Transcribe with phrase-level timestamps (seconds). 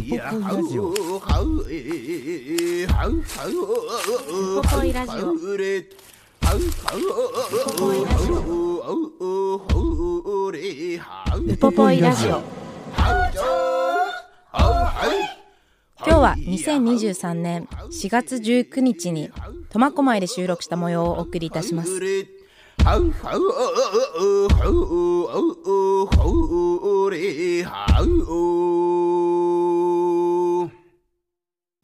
[0.00, 0.90] ポポイラジオ。
[0.90, 0.94] ウ
[4.62, 5.32] ポポイラジオ。
[11.52, 12.42] ウポポイラジオ。
[16.02, 19.30] 今日は2023年4月19日に
[19.68, 22.00] 苫小牧で収録した模様をお送りいたします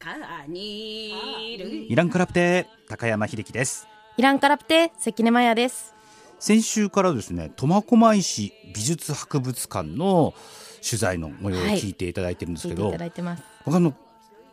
[0.09, 3.89] イランクラプテ高山秀樹です。
[4.15, 5.93] イランカラプテ関根麻也です。
[6.39, 10.33] 先週からですね苫小牧市美術博物館の
[10.81, 13.43] 取材の模様を聞いていただいてるんですけど、聞いていただいてます。
[13.65, 13.93] 僕あの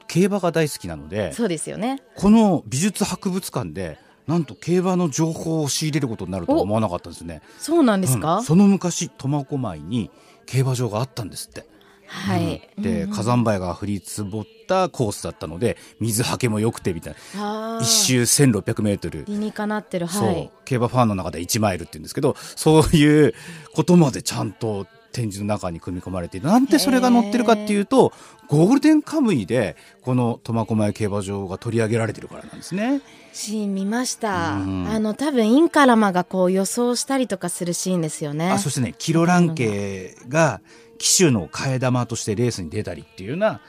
[0.09, 2.03] 競馬が大好きなのでそうですよね。
[2.17, 3.97] この美術博物館で
[4.27, 7.43] なんと競馬の情報を仕入れることになるとは思わなかったんですね。
[7.61, 8.43] そうなんですか、うん。
[8.43, 10.11] その昔苫小牧に
[10.47, 11.73] 競馬場があったんですって。
[12.07, 12.83] はい、うん。
[12.83, 17.79] で、火山灰が降り積もったコースだったので水はけも良くてみたいな。
[17.83, 19.25] 一周1600メートル。
[19.27, 20.09] 理にかなってる。
[20.09, 20.27] そう。
[20.29, 23.35] はい競馬ファンの中で1マイルって言うんですけどそういう
[23.75, 28.13] ことまでちゃんと展示の中に組み込まれてなんでそれが載ってるかっていうと
[28.49, 33.01] ゴールデンカムイでこの苫小牧競馬場が取り上げられてるからなんですね。
[33.33, 34.55] シーン見ました。
[34.55, 34.89] うん。
[34.89, 38.51] あの多分インカラマがこう予想したりとかするシーンですよね。
[38.51, 40.61] あそしてねキロランケが
[41.05, 43.61] 騎手の替え玉としてレースに出たりっていうような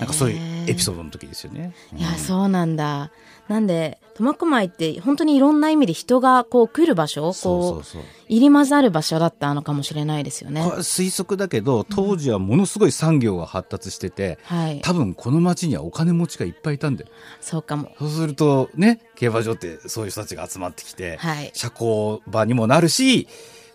[0.00, 1.74] なんかそういうエピソードの時ですよね。
[1.94, 3.12] いやそうなんだ。
[3.46, 10.62] なんで苫小牧って本当にいろんな意味で人がこう来る場所こそう入り混ざる場所だったのかもしれないですよね。
[10.64, 14.80] これは推測だけど当時はものすごい産業が発達してて、はい。
[14.80, 17.10] 多分この町にはお金持ちがいっぱいいたんだよ。
[17.42, 17.92] そうかも。
[17.98, 21.50] そうするとね競馬場ってそういう人たちが集まってきて、はい。
[21.52, 23.28] 社交場にもなるし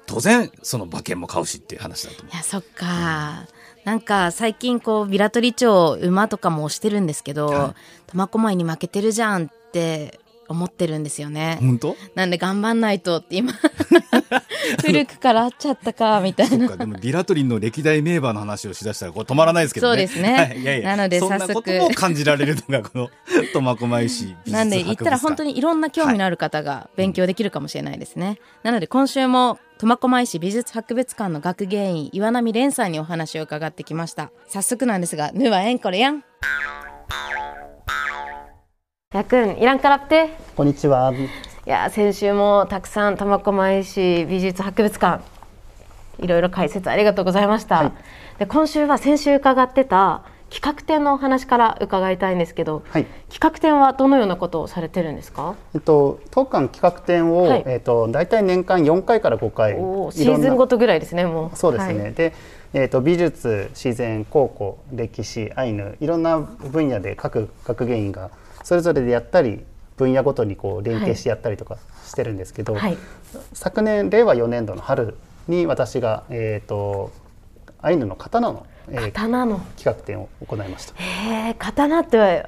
[0.06, 3.48] 当然その馬券も買うしっていう話だと思いやそっか、
[3.86, 7.76] なんか最近こうビラトリ町馬とかも押してるんですけどは
[8.08, 11.58] 苫小牧に負けてるじゃんって思ってるんですよね。
[11.62, 11.66] う。
[11.66, 11.96] 本当？
[12.16, 13.54] なんで頑張んないとって今
[14.84, 16.68] 古くからあっちゃったかみたいな。
[16.68, 16.86] そっか。
[16.86, 20.08] でもビラトリンの歴代名馬の話をしだしたらこれ止まらないですけどね。
[20.08, 20.34] そうですね。
[20.34, 20.62] はい。
[20.62, 20.96] いやいや。
[20.96, 21.64] なのでそんな早速。
[21.64, 23.10] ことも感じられるのがこの
[23.54, 28.40] 苫小牧市なんで言ったら本当にいろんな興味のある方が勉強できるかもしれないですね。
[28.64, 34.32] なので今週も苫小牧市美術博物館の学芸員岩波蓮さんにお話を伺ってきました。
[34.48, 36.24] 早速なんですが、ぬはえんこれやん。
[39.14, 40.30] やくん、いらんからって？
[40.56, 41.12] こんにちは。
[41.14, 41.18] い
[41.66, 45.22] や先週もたくさん苫小牧市美術博物館
[46.20, 47.92] いろいろ解説ありがとうございました、はい
[48.40, 53.06] で今週は先週伺ってた企画展のお話から伺いたいんですけど、はい。
[53.28, 55.56] 企画展はどのようなことをされてるんですか？
[55.74, 57.64] えっと当館企画展を、はい。
[57.66, 59.72] えっと大体年間4回から5回。
[60.14, 61.58] シーズンごとぐらいですねもう。
[61.58, 62.02] そうですね。
[62.04, 62.14] はい。
[62.14, 62.34] で、
[62.74, 68.30] えっと美術、自然、考古、歴史、アイヌいろんな分野で各学芸員が
[68.64, 69.66] それぞれでやったり
[69.98, 72.98] 分野ごとにこう連携してやったりとかしてるんですけど、はい。
[73.54, 77.12] 昨年令和4年度の春に私がえっ、と
[77.82, 79.60] アイヌの刀の、えー刀の。
[79.78, 80.94] 企画展を行いました。
[81.02, 82.46] へえ刀って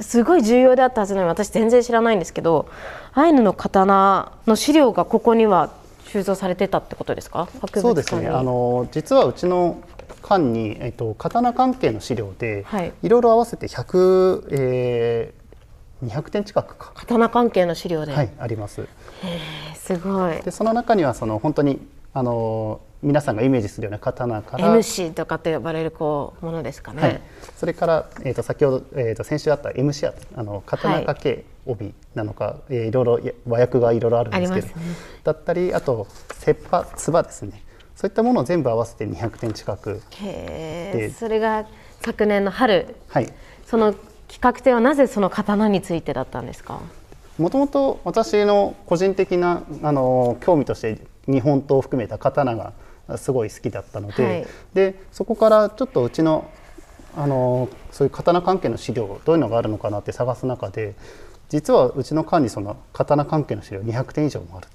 [0.00, 2.68] すごい重要であったはずなのに私全然知らないんですけど
[3.12, 5.70] アイヌの刀の資料がここには
[6.06, 7.48] 収蔵されてたってことですか？
[7.74, 8.28] そうですね。
[8.28, 9.78] あの実はうちの
[10.22, 12.92] 館にえっと刀関係の資料で、はい。
[13.02, 18.86] い、ろいろ合わせて100、えー、200点近くか、刀関係の資料で、はい、あります。
[19.74, 20.36] すごい。
[20.42, 21.78] でその中にはその本当に
[22.12, 27.20] あの皆さんがイメージするような刀から、MC とかって呼ばれるこうものですかね、はい、
[27.56, 32.74] それから、えー、と先ほど、えー、と先週あった MC アあの刀掛け帯なのか、い。
[32.74, 34.72] えーいろいろ和訳がいろいろあるんですけど、ね。
[35.24, 37.62] だったりあと切羽つばですね。
[37.94, 41.10] そういったものを全部合わせて200点近くへえで。
[41.10, 41.66] それが
[42.00, 42.96] 昨年の春。
[43.08, 43.32] はい。
[43.66, 43.94] その
[44.28, 46.80] 企画展はなぜその刀についてだったんですか？
[47.40, 52.72] もともと私の個人的なあの興味として日本刀を含めた刀が
[53.16, 54.46] すごい好きだったので,、はい。
[54.74, 56.50] でそこからちょっとうちの
[57.16, 60.94] あのそういう刀関係の資料どういうのがあるのかなって探す中で
[61.48, 64.68] 実はうちの館にその刀関係の資料200点以上もある。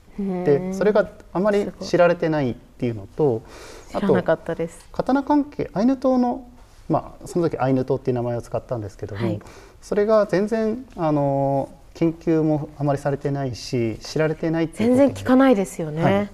[0.46, 3.44] でそれがあまり知られてないっていうのと
[3.94, 4.14] あと
[4.92, 6.50] 刀関係アイヌ島の
[6.88, 9.40] まあ、その時アイヌ島っていう名前を使ったんですけども、はい。
[9.82, 16.03] それが全然あの研究もあまりされてないし知られてない全然聞かないですよね。
[16.03, 16.30] はい。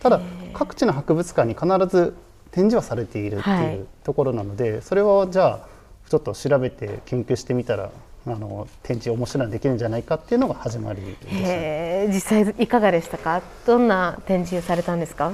[0.00, 0.20] ただ
[0.54, 2.14] 各地の博物館に必ず
[2.52, 3.74] 展示はされているってはい。
[3.74, 5.68] いうところなので、それをじゃあ
[6.08, 7.90] ちょっと調べて研究してみたら
[8.26, 13.42] あの展示面白いのできるんじゃないかっていうのが始まりでし実際いかがでしたか？
[13.66, 15.32] どんな展示をされたんですか？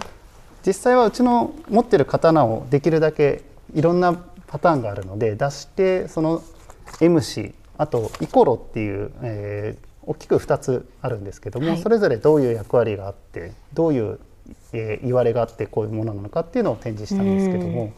[0.65, 3.43] 実際はうちの持ってる刀をできるだけ
[3.75, 4.15] いろんな
[4.47, 6.43] パターンがあるので出してその
[7.01, 11.79] M 氏あとイコロっていう、えー大きく2つあるんですけども、はい。
[11.79, 14.21] それぞれどういう役割があってどういう、
[14.73, 17.93] えー言われがあってこういうものなのかっていうのを展示したんですけども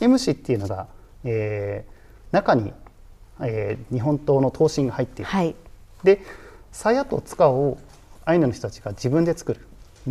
[0.00, 0.88] M 氏っていうのが、
[1.22, 2.72] えー中に、
[3.40, 5.30] えー日本刀の刀身が入っている。
[5.30, 5.54] はい。
[6.02, 6.20] で
[6.72, 7.78] 鞘と塚を
[8.24, 9.60] アイヌの人たちが自分で作る。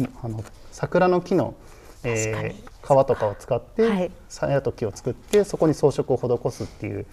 [0.02, 0.42] んあの
[0.72, 1.56] 桜の木の、
[2.06, 4.10] えー皮とかを使っはい。
[4.10, 7.06] て鞘と木を作ってそこに装飾を施すっていう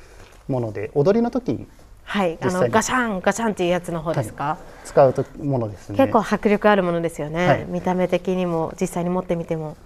[0.48, 1.66] もので踊りの時に
[2.04, 5.96] はいあのガシャンガシャンっていうやつの方ですか、使うとものですね。
[5.96, 7.64] 結構迫力あるものですよね、はい。
[7.66, 9.76] 見た目的にも実際に持ってみても。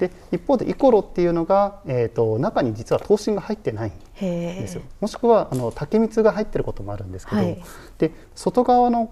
[0.00, 4.82] で一方でイコロっていうのが、えー、と中に実は刀身が入ってないんですよ。
[5.00, 7.62] もしくはあの竹光が入ってることもあるんですけど、はい。
[7.98, 9.10] で外側の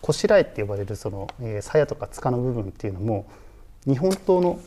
[0.00, 3.26] こしらえって呼ばれるその、えー、鞘とか塚の部分っていうのも
[3.84, 4.60] 日本刀の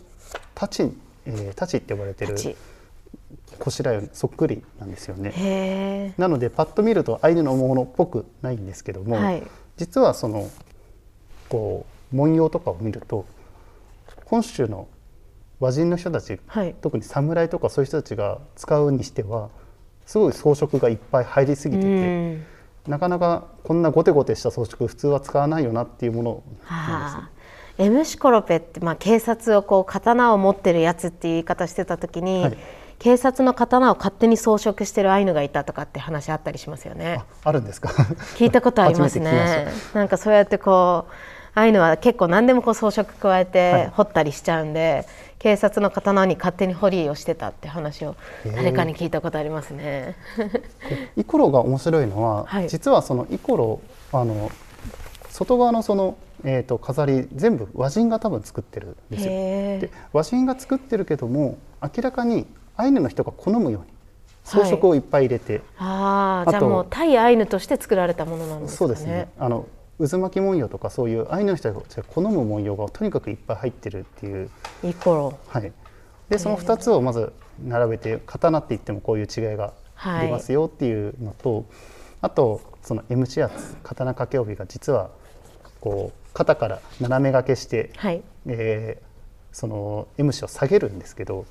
[0.56, 0.90] 太刀、
[1.26, 2.36] えー、太刀って呼ばれてる
[3.60, 6.14] こしらえにそっくりなんですよね。
[6.18, 9.44] なのでパッと見るとアイヌのものっぽくないんですけども、はい。
[9.78, 10.50] 実はその
[11.50, 13.26] こう文様とかを見ると
[14.26, 14.88] 本州の
[15.60, 16.76] 和人の人たち、はい。
[16.82, 19.50] 特に侍とかそういう人たちが使うにしては
[20.06, 22.46] すごい装飾がいっぱい入りすぎてうて、ん。
[22.88, 26.66] なかなかこんなゴテゴテした装飾普通は使わないよなっていうものなんですよ。
[26.66, 27.30] はあ
[27.80, 32.58] M シコロペって、まあ、警察をこう刀を持ってるやつっていう言い方してた時に、はい
[33.00, 37.22] 警察の刀を勝手に装飾してるアイヌがいたとかって話あったりしますよね。
[37.44, 37.90] ああるんですか？
[38.36, 39.68] 聞いたことありますね。
[39.96, 41.14] なんかそうやってこう
[41.56, 45.06] アイヌは結構何でもこう装飾加えて彫ったりしちゃうんで、
[45.40, 48.16] 警察の刀に勝手に彫りをしてたって話を
[48.46, 50.16] 誰かに聞いたことありますね。
[51.16, 52.68] イコロが面白いのは、はい。
[52.70, 53.80] 実はそのイコロ
[54.12, 54.52] あの
[55.30, 59.32] 外側のその、えー、と飾り全部和人が多分作ってるんですよ。
[59.32, 62.46] へで和人が作ってるけども明らかに
[62.80, 63.88] アイヌの人が好むように
[64.46, 68.78] 装飾をいっぱい入れて、ああじゃあもう対アイヌとして作られたものなんですかね。
[68.78, 69.28] そうですね。
[69.38, 69.68] あの
[70.00, 74.50] 渦巻き文様とかそういうアイヌの人たちが好む文様がとにかくいっぱい入ってるっていう、
[74.84, 75.74] イコロはい、
[76.30, 81.66] でその2つをまず並べて刀って言ってもこういう違いがありますよっていうのと、
[82.22, 85.10] あとその M シアツ刀掛け帯が実は
[85.82, 88.24] こう肩から斜め掛けして、はい。
[88.48, 89.10] えー
[89.52, 91.46] その M 氏を下げるんですけど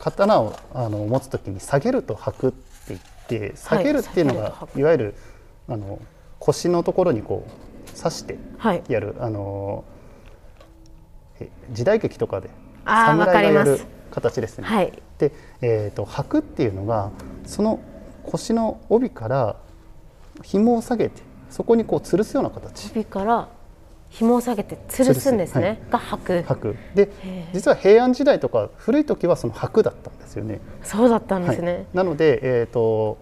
[0.00, 2.58] 刀をあの持つ時に下げると履くって
[2.88, 5.14] 言って下げるっていうのが、いわゆる
[5.68, 6.00] あの
[6.38, 8.82] 腰のところにこう刺してはい。
[8.88, 9.84] やる、あの
[11.38, 12.50] え時代劇とかで
[12.84, 13.80] 侍がやる
[14.10, 14.66] 形ですね。
[14.66, 14.92] はい。
[15.18, 17.10] で、えー、と履くっていうのが
[17.44, 17.78] その
[18.24, 19.56] 腰の帯から
[20.42, 22.88] 紐を下げてそこにこう吊るすような形。
[22.88, 23.48] 首から
[24.10, 27.10] 紐を下げて吊るすんですね、吊が履く履くで
[27.52, 30.60] 実は平安時代とか古い時はその履くだったんですよね。
[30.82, 31.62] そうだったんですはい。
[31.62, 33.18] ね、なので、えー、と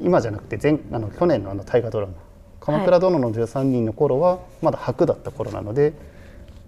[0.00, 2.12] 今じゃなくて前あの去年のあの大河ドラマ
[2.60, 5.94] 「鎌倉殿の13人」の頃はまだ白だった頃なので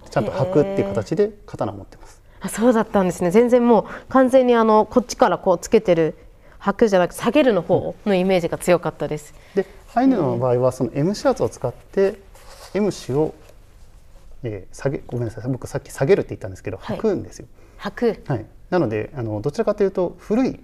[0.09, 2.23] ちゃんと白っていう形で刀を持ってます。
[2.41, 3.31] あそうだったんですね。
[3.33, 6.15] 全然もう完全にあのこっちからこうつけてる
[6.61, 12.21] 履くじゃなくて下げるの方のイメージが強かったです、でアイヌの場合はその M シャツを使って
[12.75, 13.35] M 氏を、
[14.43, 16.97] えー下げごめんなさい僕さっき下げるって言ったんですけどはい。
[16.99, 17.47] 履くんですよ。
[17.81, 18.23] 履く。
[18.27, 20.61] はい、なのであのどちらかというと古い、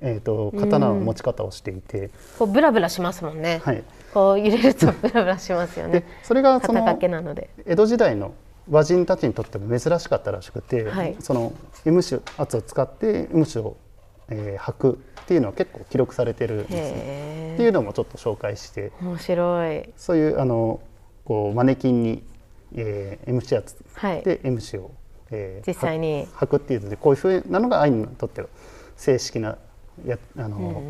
[0.00, 6.00] えー、と刀の持ち方をしていて、こうブラブラしますもんね、はい、こう揺れると ブラブラしますよね。
[6.00, 7.50] でそれがそ肩の掛けなので。
[7.66, 8.34] 江戸時代の
[8.70, 11.16] 和人たちにとっても珍しかったらしくて、はい。
[11.20, 11.52] その
[11.84, 13.76] M 種圧を使って M 種を、
[14.28, 16.92] えー履くっていうのは結構記録されてるんです
[17.54, 18.92] っていうのもちょっと紹介して。
[19.00, 19.88] え面白い。
[19.96, 20.80] そういうあの
[21.24, 22.22] こうマネキンに、
[22.74, 24.22] えー M 種圧はい。
[24.22, 24.90] で M 種を、
[25.30, 26.26] えー実際に。
[26.26, 28.48] 履くっていうのでこういうふうなのがアイヌにとっての
[28.96, 29.56] 正式な
[30.06, 30.82] やあの、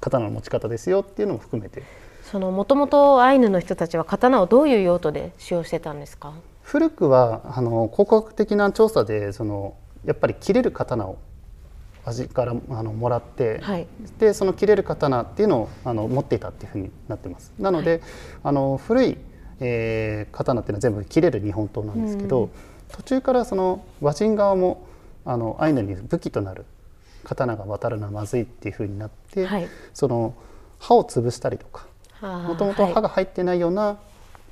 [0.00, 1.82] 刀の持ち方ですよっていうのも含めて。
[2.22, 6.32] そのもともとアイヌの人たちは刀をどういう用途で使用してたんですか？
[6.62, 11.18] 古くはあの考古学的な調査でそのやっぱり切れる刀を
[12.06, 13.86] 味からあのもらって、はい。
[14.18, 17.52] でその切れる刀っていうのをあの持っていたっていうふうになってます。
[17.58, 18.00] なので、
[18.42, 19.18] あの古い、
[19.60, 22.50] えー刀っていうのは全部切れる日本刀なんですけど、
[22.92, 24.86] 途中からその和人側も
[25.24, 26.64] あのアイヌに武器となる
[27.24, 29.68] 刀が渡るのはまずいっていうふうになって、はい。
[29.92, 30.34] その
[30.78, 31.86] 刃を潰したりとか
[32.20, 33.98] もともと刃が入ってないような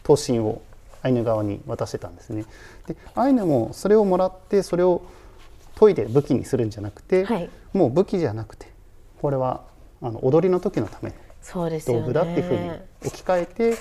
[0.03, 0.63] 刀身を
[1.03, 2.45] アイヌ側に渡してたんですね。
[2.87, 5.03] でアイヌもそれをもらってそれを
[5.79, 7.51] 研いで武器にするんじゃなくて、はい。
[7.73, 8.67] もう武器じゃなくて
[9.21, 9.63] これは
[10.01, 11.17] あの踊りの時のための
[11.81, 12.71] 道具だっていうふうに
[13.05, 13.77] 置き換えて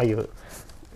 [0.00, 0.30] ああいう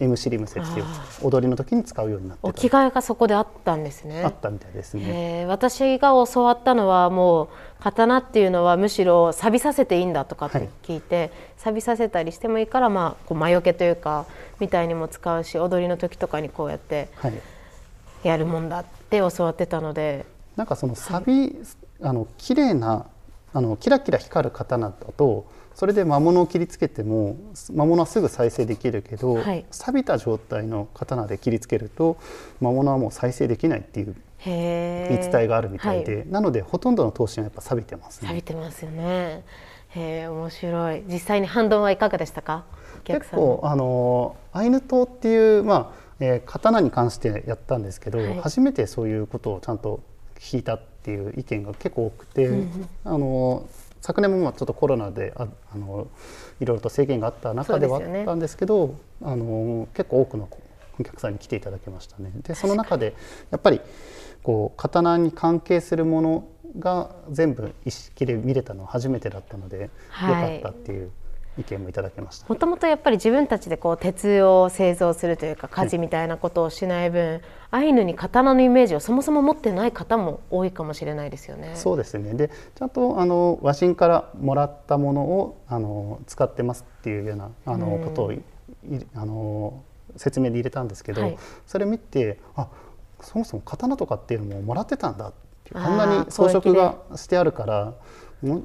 [0.01, 0.87] M シリムセっていう
[1.23, 4.25] 踊りの時に使うようになって置きた換えがそこであったんですね。
[4.25, 5.43] あったみたいですね。
[5.43, 5.47] えー。
[5.47, 7.49] 私が教わったのはもう
[7.81, 14.27] 刀っていうのはむしろ錆びさせていいんだとかって聞いて、錆びさせたりしてもいいから、まあ、こう魔除けというか
[14.59, 17.35] みたいにも使うし踊りの時とかにこうやってはい。
[18.25, 20.25] やるもんだって教わってたので。
[20.57, 21.57] なんかその錆び、
[22.03, 23.07] あの綺麗な
[23.53, 27.37] あのキラキラ光る刀だとそれで魔物を切りつけても
[27.73, 29.65] 魔物はすぐ再生できるけど、はい。
[29.71, 32.17] 錆びた状態の刀で切りつけると
[32.61, 36.29] 魔物はもう再生できないっていうへ言い伝えがあるみたいで、はい。
[36.29, 38.43] なのでほとんどの刀身はやっぱ錆びてます錆びね。
[38.43, 39.45] てますよね。
[39.89, 41.03] へえ面白い。
[41.09, 42.65] 実際に反応はいかがでしたか？
[43.05, 48.41] 結構あのアイヌ刀っていう、まあえー刀に関してやったんですけど、はい。
[48.41, 50.01] 初めてそういうことをちゃんと
[50.39, 52.51] 聞いたっていう意見が結構多くて、
[53.05, 53.67] あの
[54.05, 56.09] 昨年もまあちょっとコロナでああの
[56.61, 60.47] いろいろと制限があった中ではあったんですけどあの結構多くの
[61.01, 62.31] お客さんに来ていただきましたね。
[62.43, 63.15] でその中で
[63.51, 63.81] やっぱり
[64.43, 71.11] こう刀に関係するものが全部一式で見れたのは初めてだったので、はいよかったっていう
[71.59, 72.47] 意見もいただきました。
[72.49, 81.73] もともとやっぱり自分たちでこう鉄を製造するというか火事みたいなことをしない分、アイヌに刀のイメージをそもそも持ってない方も多いかもしれないですよね。
[81.75, 82.35] そうですね。
[82.35, 88.05] でちゃんとあの和人からもらったものをあの使ってますっていうようなあのうん。
[88.05, 88.33] ことを
[89.15, 89.83] あの
[90.17, 91.39] 説明で入れたんですけど、はい。
[91.67, 92.69] それ見てあ
[93.21, 95.33] そもそも刀とかっていうのももらってたんだ
[95.73, 97.97] あんなに装飾がしてあるからも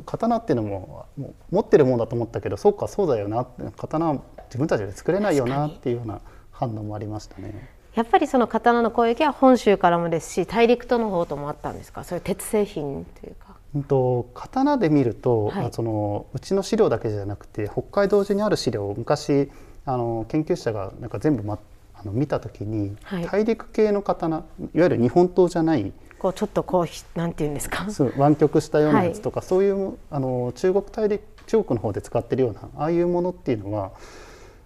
[0.05, 1.05] 刀っていうのも
[1.51, 3.45] 持ってるもんだと思ったけどそうかそうだよな
[3.77, 6.21] 刀は自分たちで作れないよなっていうような
[6.51, 7.69] 反応もありましたね。
[7.95, 12.03] やっぱりその刀の攻撃は本州からもですし大陸との方ともあったんですか？
[12.03, 13.55] そういう鉄製品というか。
[13.75, 19.51] うんと刀で見ると、はいあそのうちの資料だけじゃなくて北海道中にある資料を昔
[19.85, 21.59] あの研究者がなんか全部、ま、
[22.01, 27.89] あの見た時に、はい大陸系の刀いわゆる日本刀じゃないこうちょっとこうひなんていうんですか？
[27.89, 33.91] そう湾曲したようなやつとか、そういうあの中国大陸中国の方で使ってるようなああいうものっていうのは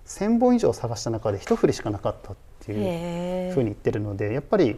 [0.06, 2.36] 1,000本以上探した中で一振りしかなかったっ
[2.66, 4.78] ていうへふうに言ってるのでやっぱり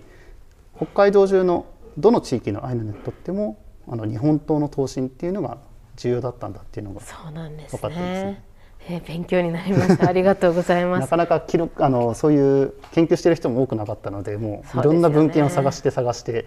[0.75, 1.65] 北海道中の
[1.97, 3.57] どの地域のアイヌにとっても
[3.87, 5.57] あの日本刀の刀身っていうのが
[5.95, 8.43] 重要だったんだっていうのが分かってますねね。
[8.87, 10.07] えー勉強になりました。
[10.09, 11.01] ありがとうございます。
[11.01, 16.45] なかなか記録あのそういう研究してる人も多くなかったのでもそういろんな文献を探して探して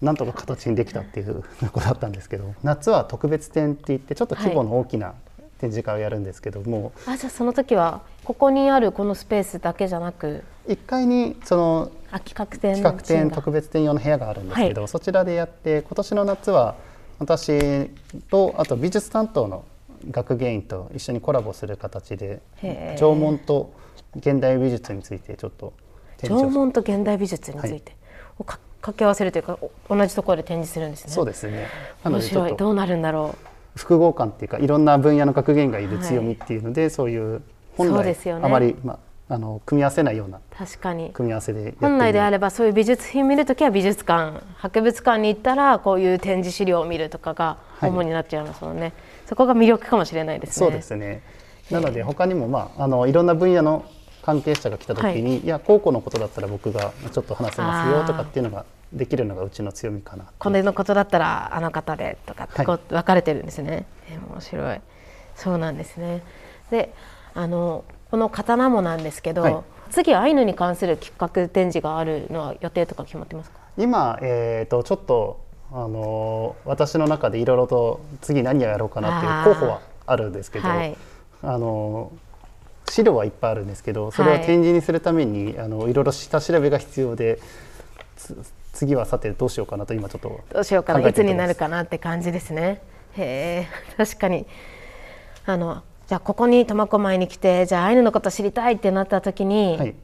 [0.00, 1.42] なんとか形にできたっていう
[1.72, 5.14] ことだったんですけど夏は特別展って言ってちょっと規模の大きな
[5.58, 16.74] 展示会をやるんですけども、あじゃあその時はここにあるこのスペースだけじゃなく1階にそのあ企画展企画展が特別展用の部屋があるんですけど、はいそちらでやって今年の夏は
[17.18, 17.90] 私
[18.30, 19.64] とあと美術担当の
[20.10, 22.40] 学芸員と一緒にコラボする形で
[22.98, 23.72] 縄文と
[24.16, 25.72] 現代美術についてちょっと
[26.22, 27.96] 縄を文と現代美術について、
[28.38, 29.58] をか掛け合わせるというか
[29.88, 31.12] お同じところで展示するんですね。
[31.12, 31.66] そうですね。
[32.04, 32.56] 面白い。
[32.56, 33.34] どうなるんだろ
[33.74, 37.42] 複合感っていうかいろんな分野の学芸員がいる強みっていうので、そういう
[37.76, 38.46] 本来ですよね。
[38.46, 38.98] あまり、ま
[39.28, 41.10] あ、あの組み合わせないようなう確かに。
[41.10, 47.90] 組み合わせで本来であればそういう美術品見るときは美術館博物館に行ったらこういう展示資料を見るとかがはい。
[47.90, 48.94] 主になっちゃいますもんね、
[49.26, 50.66] そこが魅力かもしれないですね。
[50.66, 51.22] そうですね。
[51.70, 53.84] なので他にもまああのいろんな分野の
[54.22, 60.24] 関係者が来た時に、い、や高校のことだったら僕がちょっと話せますよとかっていうのができるのがうちの強みかな。
[60.38, 64.80] これのことだったらあの方でとかってこう分かれてるんですね、えー面白い。
[65.34, 66.22] そうなんですね。
[66.70, 66.92] で
[67.34, 69.56] あのこの刀もなんですけど、はい。
[69.90, 73.58] 次アイヌに関する企画展示があるのは予定とか決まってますか？
[73.78, 80.96] 今えっ、とちょっとあの私の中でいろいろと次何をやろうかなっていう候補はあるんですけど、はい。
[81.42, 82.12] あの
[82.88, 87.40] 資料はいっぱいあるんですけどそれを展示にするために、あのいろいろ下調べが必要で
[88.16, 88.36] つ
[88.72, 92.82] 次はさてどうしようかなと今ちょっとどうしようかないつになるかなって感じですね。
[93.16, 94.46] へえ 確かに。
[95.46, 99.94] あのじゃあここに苫小牧に来てじゃあアイヌのこと知りたいってなった時にはい。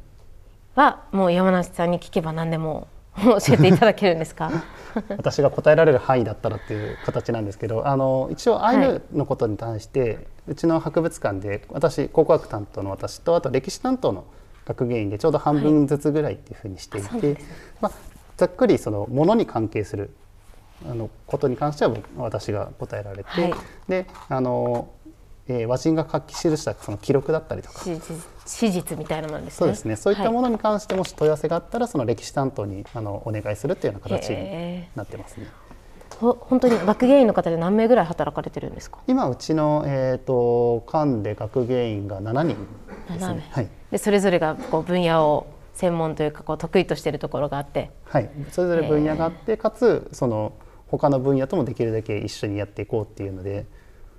[0.75, 4.51] は、もう山梨さんに聞けば何でも教えていただけるんですか？
[5.17, 14.25] 私が答えられる範囲だったらっていう形なんですけどあの一応アイヌのことに対して、うちの博物館で私考古学担当の私とあと歴史担当の
[14.67, 17.45] 学芸員でちょうど半分ずつぐらいっていうふうにしていて、あそうなんです。
[17.45, 17.49] ね
[17.81, 17.93] まあ、
[18.37, 20.15] ざっくりそのものに関係する
[20.91, 23.55] あのことに関しては僕私が答えられて、はい。
[23.89, 24.89] であの、
[25.49, 27.81] えー和人が書き記したその記録だったりとか
[28.47, 29.59] 史実みたいなものですね。
[29.59, 29.97] そうですね。
[29.97, 35.47] そういったもののに関してもし問い合わせがあったらその歴史担当にあのお願いするっていうような形にへなってますね。
[36.21, 38.99] ほ本当に学芸員の方で何名ぐらい働かれてるんですか？
[39.07, 42.57] 今うちの、えー、と館で学芸員が7人
[43.13, 43.35] です7名。
[43.35, 43.49] ね。
[43.51, 43.69] はい。
[43.91, 47.91] でそれぞれがこう分野を専門というかこう得意としているところがあって。
[48.05, 50.53] はい、それぞれ分野があってかつその
[50.89, 53.65] 他の分野ともできるだけ一緒にやっていこうっていうので、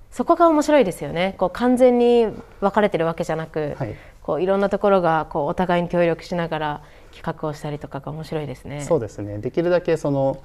[0.09, 1.35] そこが面白いですよね。
[1.37, 2.27] こう完全に
[2.59, 6.81] 分かれてるわけじゃなく、はいこういろんなところがこうお互いに協力しながら
[7.13, 8.81] 企画をしたりとかが面白いですね。
[8.81, 10.41] そうですねできるだけその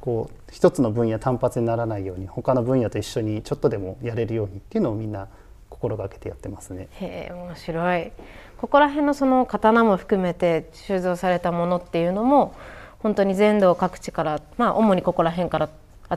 [0.00, 5.28] こう一つの分野単発にならないように他の分野と一緒にちょっとでもやれるようにっていうのをみんな
[5.68, 6.88] 心がけてやってますね。
[6.92, 8.12] へえ面白い
[8.58, 12.54] ここら辺のその刀も含めて収蔵されたものっていうのも
[12.98, 15.68] 本当に全道各地からまあ主にここら辺から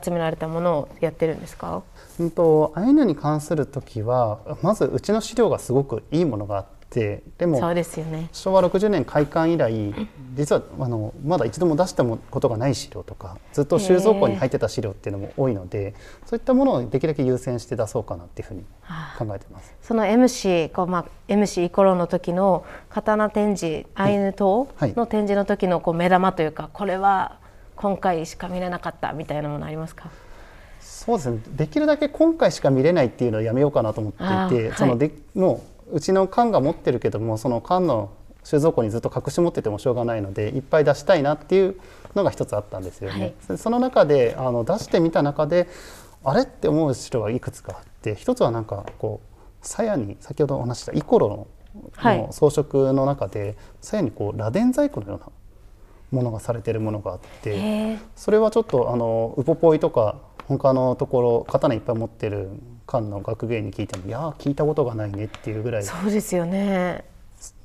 [0.02, 1.84] 集められたものをやってるんですか？
[2.20, 8.30] うんとアイヌに関する時はまずうちの資料がすごくいいものがあってでもそうですよね。
[8.32, 9.94] 昭和60年開館以来
[10.36, 15.94] 実はあのまだ一度も出したことがない資料とかずっと収蔵庫に入ってた資料っていうのも多いので
[16.26, 18.64] そういったものをできるだけ優先して出そうかなっていうふうに
[19.18, 19.74] 考えてます。
[19.82, 24.94] その MC こう、まあ、MC イコロの時の刀展示アイヌ島はい。
[24.94, 27.38] の展示の時のこう目玉というかこれは
[27.76, 30.10] 今回しか見れなかったみたいなものありますか？
[30.80, 31.40] そうですね。
[31.56, 38.10] できるだけ今回しか見れないっていうのをやめようかなと思っていて、そのでもううちの館が持ってるけどもその館の
[38.44, 41.80] 収蔵庫にずっと隠し持っててもしょうがないのでいっぱい出したいなっていう
[42.16, 43.36] のが一つあったんですよね。
[43.48, 45.70] そその中であの出してみた中で
[46.24, 51.48] あれって思う資料がいくつかあって一つはなんかこう鞘に先ほどお話ししたイコロの,、
[51.96, 55.28] はい装飾の中で鞘にこう螺鈿細工のような
[56.12, 57.98] ものがされてるものがあって。
[58.16, 62.50] それはちょっとあのウポポイとか他のところ刀いっぱい持ってる
[62.88, 65.84] 館の学芸員に聞いてもいやー聞いたことがないねっていうぐらい。
[65.84, 67.06] そうですよね。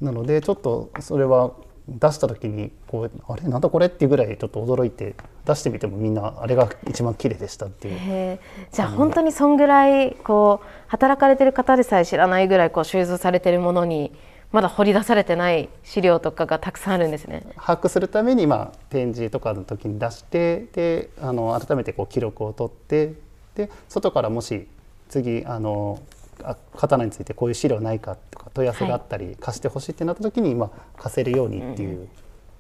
[0.01, 1.53] なのでちょっとそれは
[1.89, 5.15] 出した時にこうあれなんだこれっていうぐらいちょっと驚いて
[5.47, 8.39] 出してみてもみんなあれが一番綺麗でしたっていう。
[8.71, 14.13] じゃあ本当にそんぐらいこう働かれてる方でさえ知らないぐらいこう収蔵されてるものに
[14.51, 17.43] まだ掘り出されてない資料とかがたくさんあるんですね。
[17.57, 23.13] 把握するために、まあ、展示とかの時に出してであの改めてこう記録を取って
[23.55, 24.67] で外からもし
[25.09, 26.01] 次あの
[26.43, 32.09] あ刀についてこういう資料ないかとか問い合わせがあったり、貸してほしいってなった時に、まあ、貸せるようにっていう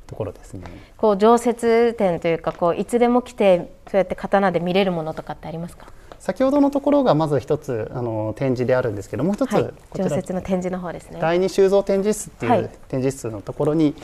[0.07, 0.65] ところですね。
[0.97, 5.87] こう常設展というかこういつでも来てそうやって刀で見れるものとかってありますか？
[6.19, 10.09] 先ほどのところがまず一つあの展示であるんですけどもう一つ、はい、こちら。
[10.09, 11.19] 常設の展示の方ですね。
[11.21, 12.71] 第二収蔵展示室っていう、はい。
[12.89, 13.95] 展示室のところに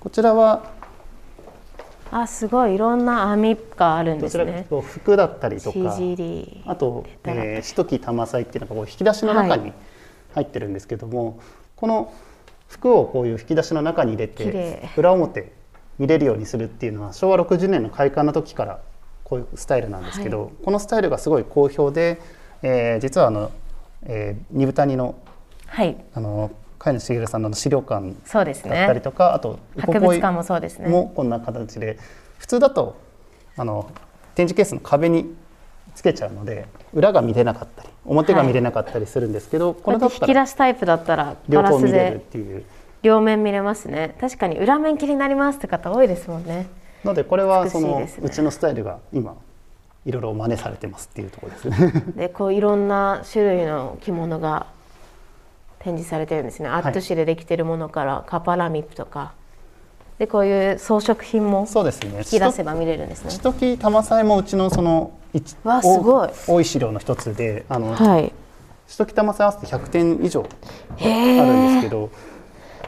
[0.00, 0.70] こちらは
[2.10, 4.66] あすごいいろんな網があるんですね。
[4.68, 5.78] と服だったりとか
[6.66, 9.72] あと、えー、四時玉祭っていうのがこう引き出しの中はに
[10.34, 11.40] 入ってるんですけども、
[11.74, 12.12] この
[12.68, 15.52] 服をこういう引き出しの中に入れて裏表
[15.98, 18.80] 見れるようにするっていうのは昭和60年の開館の時から
[19.28, 22.20] こういうスタイルなんですけど、このスタイルがすごい好評で、
[22.62, 23.50] えー実はあの、
[24.04, 25.16] えー、二部谷の
[25.66, 29.00] はいあの飼い主茂さんの資料館だったりね。
[29.00, 30.88] とか、あと博物館もそうですね。
[30.88, 31.98] もこんな形で
[32.38, 32.94] 普通だと
[33.56, 33.90] あの
[34.36, 35.34] 展示ケースの壁に
[35.96, 42.64] つけちゃうので裏が見れなかったり表が見れなかったりするんですけど、ここれれだったら引き出しタイプだったら両ガラス方見れるっでていう
[43.02, 44.14] 両面見れますね。
[44.20, 46.68] 確かに裏面気になりますって方多いですもんね。
[47.06, 49.34] のでこれはそのねうちのスタイルが今
[50.04, 51.92] いろいろ真似されてますっていうところですね。
[52.16, 54.66] でこういろんな種類の着物が
[55.80, 56.68] 展示されてるんですね。
[56.68, 59.32] アット紙でできてるものからカパラミップとか
[60.18, 63.40] でこういう装飾品もそうですね引き出せば見れるんですねち。
[63.40, 68.32] とき玉祭もうちのその一わすごい多い資料の一つであの、はい。
[68.88, 70.46] しとき玉祭合わせて100点以上
[70.98, 71.88] あへるんですえ。
[71.88, 72.10] けど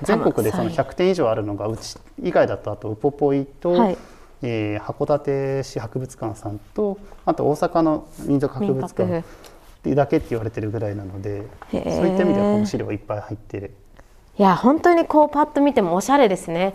[0.03, 3.99] 全国でその玉祭100点以上あるのがうち以外だとあとウポポイと、はい。
[4.43, 9.25] えー函館市博物館さんとあと大阪の民族博物民館。
[9.95, 13.75] だけって言われてるぐらいなのでそういった意味ではこの資料がいっぱい入ってる。
[14.39, 16.75] いや本当にこうパッと見てもおしゃれですね。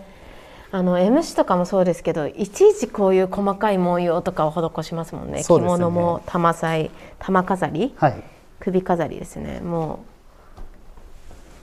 [0.71, 5.33] あの MC とかもそうですけどいちいちこういう細かい文様とかを施しますもんね。
[5.37, 5.43] ね。
[5.43, 8.23] 着物も玉祭玉飾りはい。
[8.59, 9.59] 首飾りですね。
[9.59, 9.99] も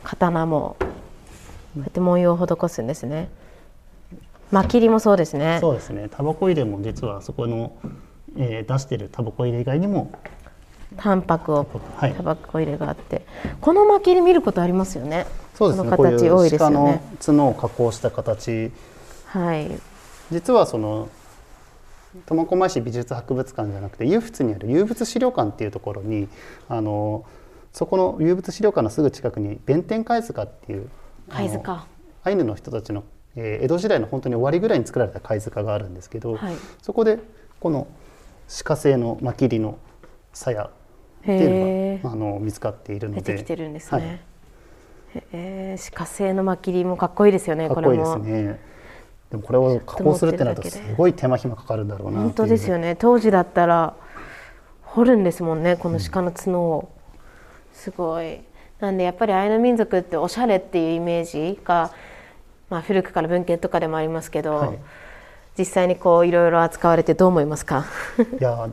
[0.05, 0.77] う刀も
[1.74, 3.28] こうやって文様を施すんですね。
[4.50, 5.59] 巻きりもそうですね。
[5.61, 6.09] そうですね。
[6.11, 7.72] タバコ入れも実はそこの、
[8.37, 10.12] えー出してるタバコ入れ以外にも
[10.96, 12.14] 淡白をはい。
[12.14, 13.24] タバコ入れがあって。
[13.61, 15.26] この巻きり見ることありますよね。
[15.54, 15.96] そうですね。
[15.96, 17.02] この形多いですよ鹿のね。
[17.24, 18.72] 角を加工した形。
[19.26, 19.70] はい。
[20.33, 21.09] 実はその
[22.26, 26.28] 苫小牧市美術博物館じゃなくて遊仏にある遊仏資料館っていうところに
[26.68, 27.24] あの
[27.72, 30.88] そこの遊仏資料館のすぐ近くに弁天貝塚っていう
[31.31, 31.87] 貝塚
[32.25, 33.05] アイヌの人たちの、
[33.37, 37.19] えー江戸時代の本当に終わりぐらいに作られた貝塚があるんですけど、はいそこで
[37.61, 37.87] この
[38.64, 39.79] 鹿製のまきりの
[40.33, 40.71] 鞘っ
[41.25, 44.25] ていうへのがあの見つかっているので出てきてるんですはいね。
[45.33, 47.69] えー、鹿製のまきりもかっこいいですよね。
[47.69, 48.19] これかっこいいですも。
[48.19, 48.61] ね。
[49.31, 52.88] でもこれを加工するってなるとすごい手間暇かかるんだろうな本当ですよね。
[52.88, 52.97] ね。
[52.97, 53.95] 当時だったら
[54.83, 55.77] 掘るんですもんね。
[55.77, 56.88] この鹿の角を。
[57.73, 58.40] すごい。
[58.81, 61.93] なんでやっぱりアイヌ民族っておしゃれっていうイメージが、
[62.69, 64.79] まあ、古くから文献とかでもありますけど、はい。
[65.59, 67.85] 実際にこういろいろ扱われてどう思いますか？
[68.40, 68.71] いや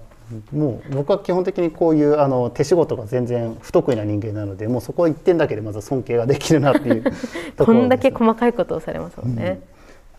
[0.54, 7.04] もう僕は基本的にこういうあの手仕事が全然不得意な人間なのでもうそこ一点だけでまず尊敬ができるなっていう
[7.56, 9.62] とこんだけ細かいことをされますもんね。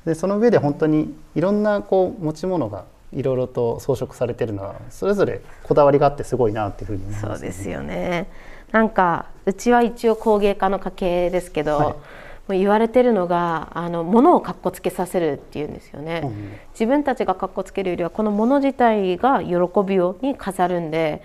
[0.04, 8.28] でその上で本当にいろんなこう持ち物がいろいろと装飾されてるのはそれぞれこだわりがあってすごいなっていうふうに思います、そうですよね。
[8.72, 11.96] なんかうちは一応工芸家の家系ですけど、はい
[12.48, 16.22] もう言われてるのがあの物をかっこつけさせるっていうんですよね。
[16.24, 21.22] うん自分たちがかっこつけるよりはこの物自体が喜びをに飾るんで。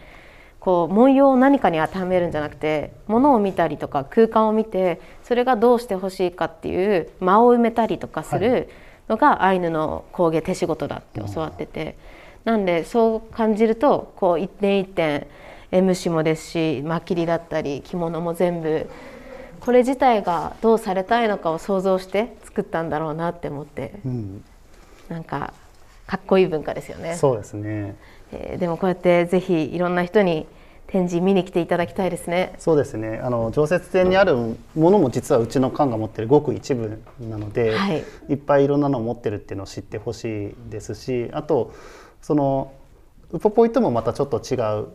[0.60, 8.69] こう文様を何かに当てはめるんじゃなくて物を見たりとか空間を見てそれがどうしてほしいかっていう間を埋めたりとかする
[9.10, 11.97] のがアイヌの工芸手仕事だって教わってて
[12.45, 15.27] なんでそう感じるとこう一点一点え
[15.81, 18.89] 虫もですしまきりだったり着物も全部
[19.59, 24.43] これ自体がどうされたいのかを想像して作ったんだろうなって思ってうん、
[25.09, 25.53] なんか
[26.05, 27.15] かっこいい文化ですよね。
[27.15, 27.95] そうですね
[28.31, 30.47] えーでもこうやってぜひいろんな人に
[30.88, 32.53] 展示見に来ていただきたいですね。
[32.59, 34.57] そうですねあの常設展にあるも
[34.91, 41.73] のも実はうちの館が持ってるごく一部なので、はいいっぱいいろんなのを持ってるっていうのを知ってほしいですしあと
[42.21, 42.73] その
[43.31, 44.88] ウポポイともまたちょっと違う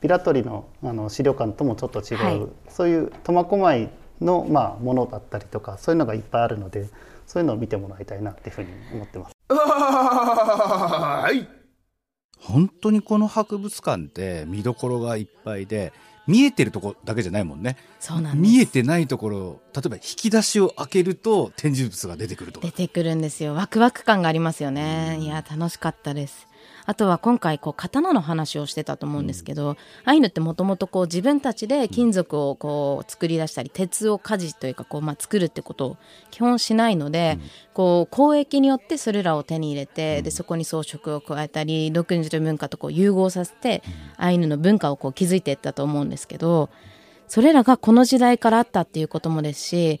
[0.00, 2.46] ピラトリのあの資料館ともちょっと違う、はい。
[2.68, 3.88] そういう苫小牧
[4.20, 6.88] の、まあ、ものだったりとかそういうのがいっぱいあるので
[7.26, 9.34] そういうのを見てもらいたいなっていうふうに思ってます。
[12.40, 15.92] 本当にこの博物館って見どころがいっぱいで
[16.26, 17.76] 見えてるとこだけじゃないもんね。
[18.00, 18.52] そうなんです。
[18.52, 22.66] 見えてないところ例えば引き出しを開けると展示物が出てくるとか。
[22.66, 23.54] 出てくるんですよ。
[23.54, 25.18] ワクワク感がありますよね。
[25.20, 26.47] いや楽しかったです
[26.88, 35.96] あとは今回こう刀の話をしてたと思うんですけど、アイヌってもともとこう自分たちで金属をこう作り出したり鉄を鍛冶というかこうまあ作るってことを
[36.30, 37.38] 基本しないので、
[37.74, 43.82] こう交易によってそれらを手に入れて、でそこに装飾を加えたり独自の文化とこう融合させて、
[44.16, 46.70] アイヌの文化をこう築いていったと思うんですけど
[47.26, 50.00] それらがこの時代からあったっていうこともですし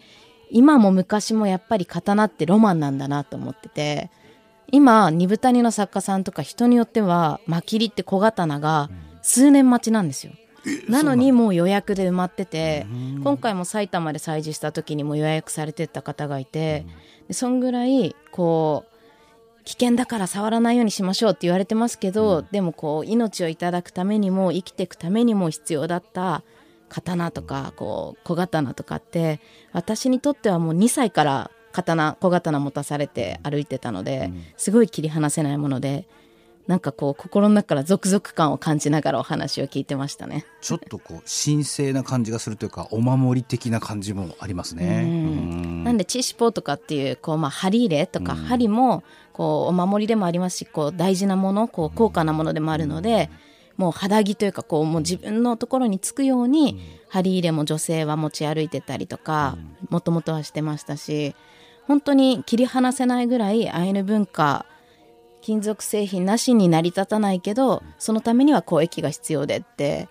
[0.50, 4.10] 今も昔もやっぱり刀ってロマンなんだなと思ってて
[4.70, 8.90] 今二部谷の作家さんとか人によってはまきりって小刀が
[9.22, 10.32] 数年待ちなんですよ。
[10.88, 11.14] なの？
[11.14, 12.86] にもう予約で埋まってて
[13.22, 16.84] 今回も埼玉で催事した時にも予約されてた方がいて
[17.28, 26.42] でそんぐらいこう危険だから触らないようにしましょうって言われてますけど、でもこう命をいただくためにも生きていくためにも必要だった
[26.88, 29.40] 刀とかこう小刀とかって
[29.72, 31.50] 私にとってはもう2歳から
[31.82, 36.06] 刀小刀持たされて歩いてたので、すごい切り離せないもので
[36.68, 40.44] なんかこう心の中からゾクゾク感を感じながらお話を聞いてましたね。
[40.60, 45.02] ちょっとこう神聖な感じがするというかお守り的な感じもありますね。
[45.02, 45.84] うん。
[45.84, 53.30] なんでチーシポーとかっていうこう、まあ、針入れとか針もこうお守りでもありますしこう大事なものこう高価なものでもあるので、
[53.78, 59.56] もう肌着というかこうもう自分のところにつくように針入れも女性は持ち歩いてたりとか
[59.88, 61.34] もともとはしてましたし
[61.88, 64.66] 本当に切り離せないぐらいアイヌ文化
[65.40, 70.08] 金属製品なしに成り立たないけどそのためには交易が必要でって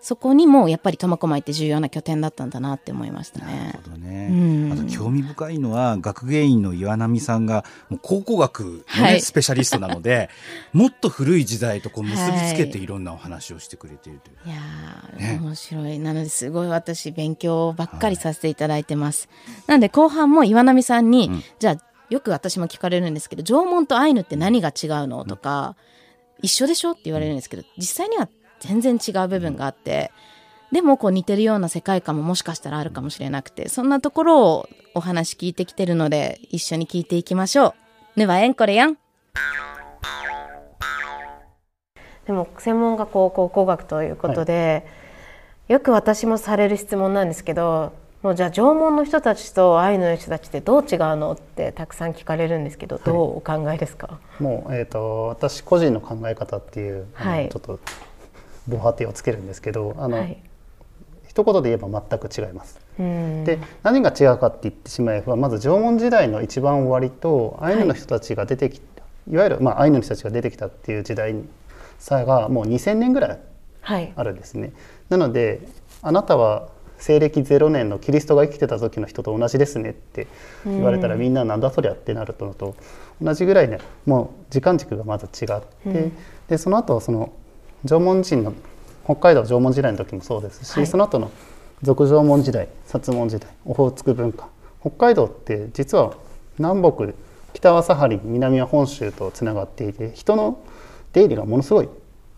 [0.00, 3.78] そこにもやっぱり苫小牧って重要な拠点だったんだなって思いましたねなる。
[3.84, 10.30] ほどねうんあと興味深いのは学芸員の岩波さんがもう考古学の、ねはいスペシャリストなので
[10.72, 14.36] もっと古い時代とこう結びつけていろんなお話をしてくれているという。
[14.46, 15.98] いやー、ね面白い。
[15.98, 19.28] なのですごい私勉強ばっかりさせていただいてます。
[19.66, 25.76] なので後半も岩波さんに、じゃあよく私も聞かれるんですけど、縄文とアイヌって何が違うのとか、
[26.42, 28.28] 一緒でしょって言われるんですけど、実際には
[28.60, 30.12] 全然違う部分があって、
[30.70, 37.74] でもこう似てるような世界観ももしかしたらあるかもしれなくて、そんなところをお話聞いてきてるので、一緒に聞いていきましょ
[38.16, 38.20] う。
[38.20, 38.96] ぬはえんこれやん。
[42.26, 44.86] でも専門がこう考古学ということで、
[45.66, 47.92] よく私もされる質問なんですけど
[48.22, 54.20] もうじゃあ縄文の人たちとアイヌの人たちってどう違うのってたくさん聞かれるんですけど、どうお考えですか？
[54.38, 57.80] もう、えー、と私個人の考え方っていう、はいちょっと
[58.70, 60.42] 防波堤をつけるんですけどあの、はい。
[61.28, 62.80] 一言で言えば全く違います。
[62.98, 63.44] うん。
[63.44, 71.34] で何が違うかって言ってしまえばまず縄文時代の一番終わりとアイヌの人たちが出てきた、い、わゆる、まあ、アイヌの人たちが出てきたっていう時代
[71.98, 73.38] 差がもう2,000年ぐらい
[73.82, 74.12] はい。
[74.16, 74.72] あるんですね。
[75.08, 75.60] なので
[76.02, 80.26] あなたは西暦0年のキリストが生きてた時の人と同じですねって
[80.66, 82.76] 言われたらみんななんだそりゃってなるのと
[83.22, 85.60] 同じぐらいねもう時間軸がまず違っ
[85.92, 86.10] て、
[86.48, 87.32] でその後その
[87.84, 88.52] 縄文人の
[89.04, 90.86] 北海道縄文時代の時もそうですし、はい。
[90.86, 91.30] その後の
[91.82, 94.48] 俗縄文時代薩文時代オホーツク文化
[94.80, 96.14] 北海道って実は
[96.58, 97.12] 南北
[97.52, 100.62] 北はサハリン南は本州とつながっていて人の
[101.12, 101.88] 出入りがものすごい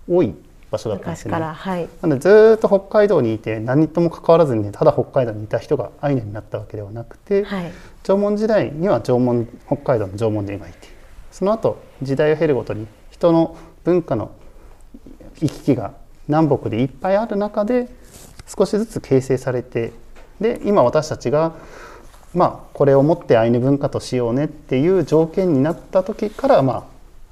[0.09, 0.35] 多い
[0.71, 1.35] 場所だったんですね。
[1.35, 1.89] はい。
[2.01, 7.73] なのでずーっと北海道にいて何とも関わらずに、ただ北海道にいた人がアイヌになったわけではなくて、はい。
[8.03, 10.89] 縄文時代には縄文北海道の縄文人がいて
[11.31, 14.33] その後時代を経るごとに人の文化の
[15.41, 15.93] 行き来が
[16.29, 17.89] 南北でいっぱいある中で
[18.47, 19.93] 少しずつ形成されて
[20.41, 21.53] で今私たちが
[22.35, 26.85] まあこれをもってアイヌ文化としようねっていう条件になった時からまあ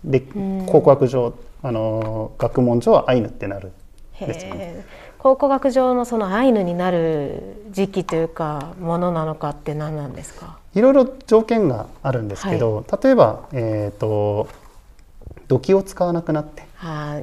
[0.05, 4.85] で考古学上あの学問上はアイヌってなるんですよね。
[5.19, 10.59] 考古学上のそのアイヌになる時期というかものなのかって何なんですか？
[10.75, 14.49] いろいろ条件があるんですけど、例えば、えー、と
[15.49, 16.63] 土器を使わなくなって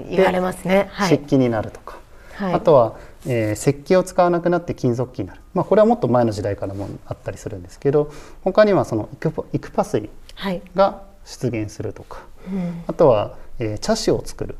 [0.10, 0.90] 言われますね。
[0.92, 1.10] はい。
[1.10, 1.98] 漆器になるとか、
[2.36, 2.54] はい。
[2.54, 8.12] あとは、えー石器を使わなくなって金属器になる、まあ、これはもっと前の時代からもあったりするんですけど
[8.44, 10.62] 他にはそのイクパイクパ水はい。
[10.76, 12.22] が出現するとか。
[12.48, 12.84] うん。
[12.88, 14.56] あとは、えー茶師を作る。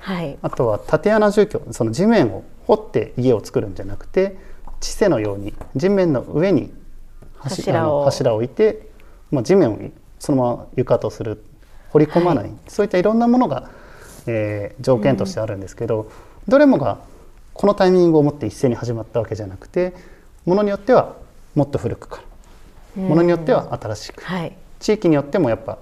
[0.00, 0.38] はい。
[0.42, 4.36] あとは縦穴住居その地面を掘って家を作るんじゃなくて
[4.80, 6.72] 地勢のように地面の上に
[7.38, 8.04] 柱柱を。
[8.04, 8.88] 柱を置いて、
[9.30, 9.78] まあ、地面を
[10.18, 11.42] そのまま床とする。
[11.90, 13.70] 掘り込まない、そういったいろんなものが、
[14.26, 16.10] えー条件としてあるんですけど、
[16.48, 16.98] どれもが
[17.54, 19.94] このタイミングをもって一斉に始まったわけじゃなくて
[20.44, 21.14] ものによっては
[21.54, 22.22] もっと古くか
[22.96, 24.52] らものによっては新しく、はい。
[24.78, 25.78] 地域によってもやっぱ、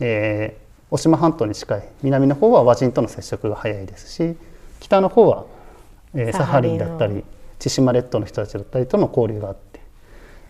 [0.00, 4.36] えー渡島半島に近い南の方は和人との接触が早いですし
[4.80, 5.44] 北の方は、
[6.14, 7.24] えーサハリンだったり
[7.58, 9.80] 千島列島の人たちだったりとの交流があって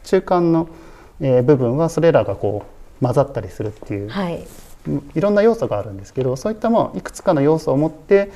[0.05, 0.69] 中間の、
[1.21, 2.65] えー部分はそれらがこ
[3.01, 4.47] う混ざったりするっていう、はい
[5.15, 8.31] いろんな要素があるんですけどそういったもういくつかの要素を持って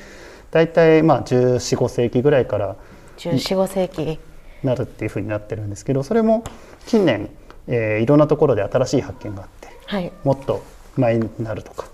[0.51, 2.75] 大体まあ1415世紀ぐらいから
[3.17, 4.19] 1415世紀。
[4.63, 6.45] なるっていうふうになってるんですけどそれも
[6.85, 7.29] 近年、
[7.67, 10.11] えーいろんなところで新しい発見があってはい。
[10.23, 10.63] もっと
[10.95, 11.87] 前になるとか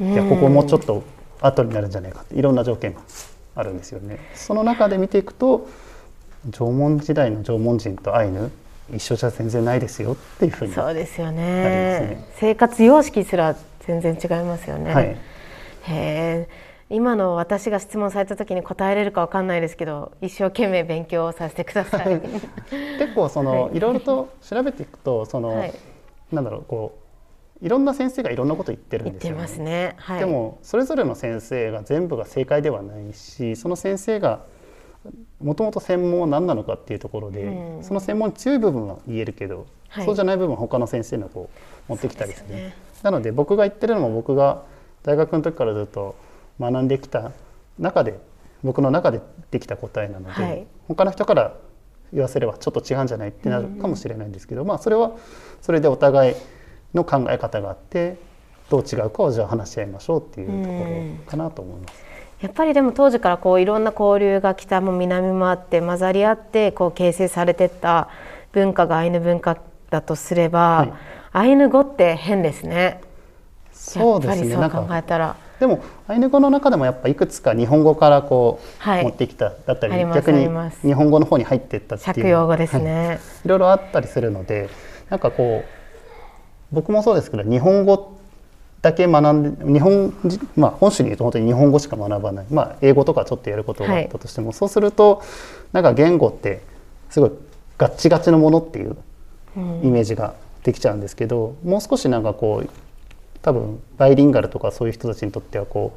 [0.00, 1.02] いやここもうちょっと
[1.40, 3.00] 後になるんじゃないかっていろんな条件が
[3.54, 4.18] あるんですよね。
[4.34, 5.68] その中で見ていくと
[6.50, 8.50] 縄文時代の縄文人とアイヌ
[8.94, 12.00] 一緒じゃ全然ないですよっていうふうにそうですよね。
[12.00, 12.24] ますね。
[12.36, 15.04] 生活様式すら全然違いますよね、はい。
[15.04, 15.16] へ
[15.88, 16.48] え
[16.90, 22.20] 今の私が質問された時に答えれるかわかんないですけど一生懸命勉強させてください。
[22.98, 23.76] 結構その、はい。
[23.76, 25.74] い、ろいろと調べていくとその、はい。
[26.32, 26.98] なんだろうこ
[27.62, 29.94] ういろんな先生がいろんなこと言ってるんですよ、言ってますね。
[29.98, 30.18] はい。
[30.20, 34.40] でもそれぞれの先生が全部が正解ではないしその先生が
[35.40, 37.84] もともと専門は何なのかっていうところで、うん。
[37.84, 40.04] その専門に強い部分は言えるけど、はい。
[40.04, 41.48] そうじゃない部分は他の先生のこ
[41.88, 42.74] う持ってきたりするね。
[43.02, 44.62] なので僕が言ってるのも僕が
[45.02, 46.14] 大学の時からずっと
[46.60, 47.32] 学んできた
[47.78, 48.18] 中で
[48.62, 50.66] 僕の中でできた答えなので、はい。
[50.86, 51.54] 他の人から
[52.12, 55.12] 言わせればちょっと違うんじゃないってなるかもしれないんですけど、まあそれは
[55.62, 56.34] それでお互い
[56.92, 58.18] の考え方があって
[58.68, 62.09] どう違うかをじゃあ話し合いましょうっていうところかなと思います。
[62.40, 68.08] やっぱりでも当時からこういろんな交流が北も南もあって混ざり合ってこう形成されてった
[68.52, 69.58] 文化がアイヌ文化
[69.90, 70.92] だとすれば、はい
[71.32, 73.00] アイヌ語って変ですね。
[73.72, 75.36] そうですねやっぱりそう考えたら。
[75.60, 80.48] でもアイヌ語の中でもやっぱいくつか日本語からこう、はい持ってきただったり逆に
[80.82, 83.20] 日本語の方に入っていったっていう借用語ですはいね。
[83.44, 84.68] いろいろあったりするので
[85.08, 88.16] なんかこう僕もそうですけど日本語
[88.82, 95.22] だけ学んで日本じまあ本州に言うと本当に日本語しか学ばない、まあ、英語とかちょっとやることがあったとしても、そうすると
[95.72, 96.62] なんか言語って
[97.10, 97.32] すごい
[97.76, 98.96] ガッチガチのものっていう
[99.82, 102.70] イメージができちゃうんですけど、もう少しなんかこう
[103.42, 105.96] 多分バイリンガルとかそういう人たちにとってはこ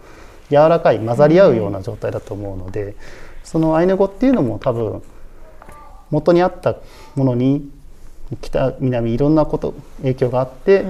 [0.50, 2.96] う柔らかい混ざり合うような状態だと思うので、
[3.44, 5.02] そのアイヌ語っていうのも多分
[6.10, 6.76] 元にあった
[7.16, 7.70] ものに
[8.42, 10.84] 北南いろんなこと影響があって、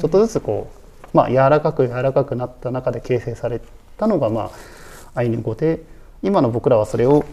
[0.00, 0.79] ちょっとずつこう、
[1.12, 3.60] まあ、柔らかく柔らかくなった中で形成され
[3.96, 4.50] たのが、まあ、
[5.14, 5.82] アイヌ語で
[6.22, 7.24] 今の僕らはそれを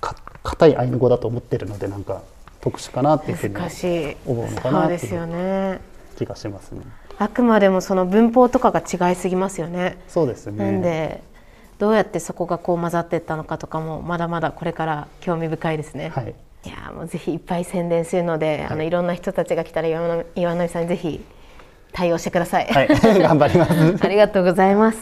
[0.00, 2.22] か硬いアイヌ語だと思ってるのでなんか
[2.60, 3.56] 特殊かなっていうふうに
[4.26, 5.80] 思うのかなっていうね
[6.16, 6.82] 気がしますね。
[7.18, 10.64] あくまでもその文法とかが違いすぎますよねそうですね。
[10.64, 11.22] なんで
[11.78, 16.34] どうやってそこがこう混ざっていったのかとかもまだまだこれから興味深いですね、はい。
[16.64, 21.24] いやーもうぜひいっぱい宣伝するので、い、あのいろんな人たちが来たら岩波さんにぜひ
[21.92, 22.88] 対応してください、はい、
[23.20, 23.96] 頑張ります。
[24.04, 24.98] ありがとうございます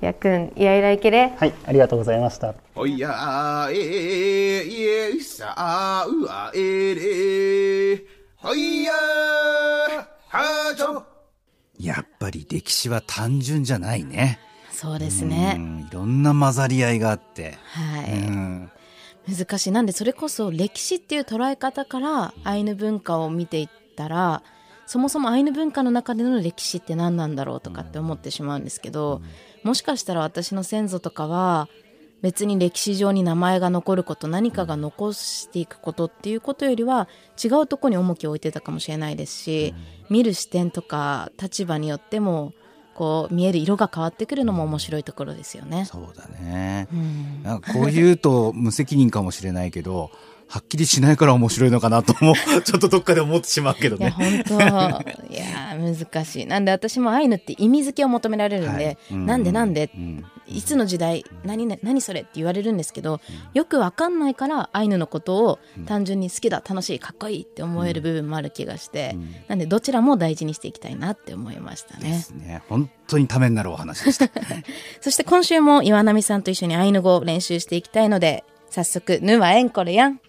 [0.00, 2.54] やっくんイライラいけれはい、ありがとうございました。
[2.74, 8.04] おやえいえさあうあえれ
[8.36, 8.92] ほいや
[10.28, 11.04] はちょ
[11.78, 14.38] やっぱり歴史は単純じゃないね。
[14.70, 15.54] そうですうね。
[15.54, 17.56] んいろんな混ざり合いがあって。
[17.64, 18.12] はい。
[18.12, 18.70] うん
[19.28, 19.72] 難しい。
[19.72, 24.42] なんでそれこそ歴史っていう捉え方からアイヌ文化を見ていったら、
[24.92, 29.22] そもそもアイヌ文化の中での歴史って何なんだろうとかって思ってしまうんですけど、
[29.62, 31.70] もしかしたら私の先祖とかは、
[32.20, 37.08] 別に歴史上に名前が残ること何かが残していくことっていうことよりは
[37.42, 39.74] 違うところに重きを置いてたかもしれないですし、
[40.10, 42.52] 見る視点とか立場によっても
[42.94, 45.86] こう見える色が変わってくるのも面白いところですよね。
[45.86, 46.86] そうだね。
[46.92, 50.10] うんなんかこう言うと無責任かもしれないけど、
[50.52, 54.44] はっきりしないから面白いのかなとも、 ちょっとどっかで思ってしまうけどいや、ね。
[54.46, 56.46] 本当いや、難しい。
[56.46, 63.20] なんで私もアイヌって意味付けを求められるんで、はいうんなんでなんで、うんいつの時代、何ね、何それって言われるんですけど、
[63.54, 69.16] よくわかんないからアイヌのことを単純に好きだ、楽しい、かっこいいって思える部分もある気がして、
[69.48, 72.18] なんでどちらも大事にしていきたいなって思いましたでね。
[72.18, 72.62] すね。
[72.68, 74.28] 本当にためになるお話でした。
[75.00, 80.20] そして今週も岩波さんと一緒にアイヌ語を練習していきたいので、早速、ぬはえんこれやん。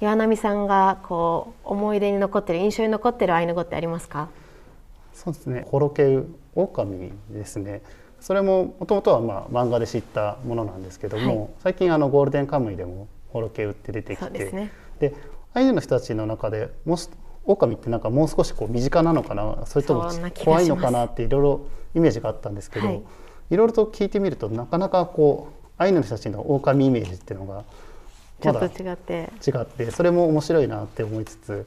[0.00, 4.28] 岩波さんがこう思い出に残ってる印象に残ってるアイヌ語ってありますか？
[5.14, 5.64] そうですね。
[5.68, 7.80] ホロケウオオカミですね。
[8.20, 11.50] それももともとはまあ漫画で知ったものなんですけども、はい。
[11.62, 14.70] 最近あのゴールデンカムイでもホロケウって出てきて、ね。
[15.00, 15.14] で
[15.54, 17.08] アイヌの人たちの中でもし
[17.46, 20.10] オオカミってなんかもう少しこう身近なのかな、それとも
[20.44, 21.60] 怖いのかなっていろいろ
[21.94, 23.02] イメージがあったんですけど、はい。
[23.50, 27.64] い、ろいろと聞いてみるとなかなかこうアイヌの人たちのオオカミイメージっていうのが
[28.40, 29.30] ちょっと違って。
[29.46, 31.66] 違ってそれも面白いなって思いつつ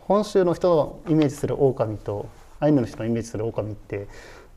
[0.00, 2.28] 本州の人のイメージする狼と
[2.60, 4.08] アイヌの人のイメージする狼って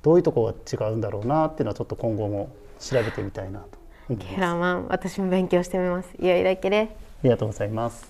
[0.01, 3.65] どういうところが違うんだろうなっていうのはちょっと今後も調べてみたいなと
[4.09, 4.35] 思います。
[4.35, 6.09] ケラマン私も勉強してみます。
[6.19, 8.07] いやいらいけれありがとうございます。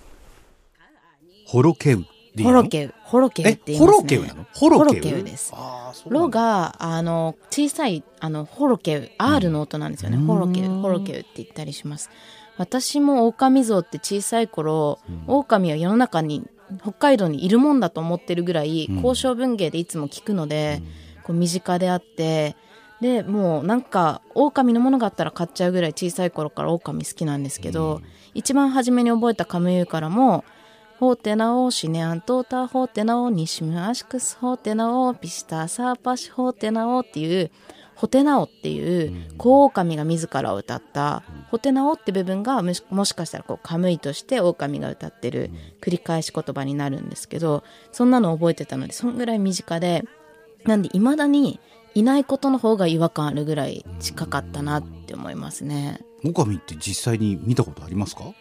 [1.48, 2.06] ホロケウ
[2.44, 2.94] ホロケウ。
[3.04, 4.04] ホロケウって言いえ、ホますね。
[4.04, 4.46] ロケウなの？
[4.54, 5.24] ホロケウホロケウ？
[5.24, 5.52] です。
[5.56, 10.18] ああ、そうなんロだが、あの、小さい、あの、ホロケウ、R の音なんですよね。
[10.18, 12.12] ホロケウ、ホロケウって言ったりします。
[12.60, 16.46] 私も狼像って小さい頃、狼は世の中に、
[16.82, 20.82] 北海道にいるもんだと思ってるぐらい、交渉文芸でいつも聞くので、
[21.24, 22.58] こう身近であって、
[23.00, 28.02] で、もうなんか、狼のものがあったら買っちゃうぐらい小さい頃から狼好きなんですけど、
[28.34, 30.44] 一番初めに覚えたカムユーからも、
[31.00, 37.52] ホーテナオシネアントータホーテナオニシムアシクスホーテナオピシタサーパシホーテナオっていう
[38.00, 50.06] ホテナオっていう小狼が自ら歌ったホテナオって部分がもしもしかしたらこうカムイとして狼が歌ってる繰り返し言葉になるんですけどそんなの覚えてたのでそんぐらい身近で
[50.64, 51.60] なんで未だに
[51.94, 56.00] いないことの方が違和感あるぐらい近かったなって思いますね。
[56.24, 58.34] 狼って実際に見たことありますか？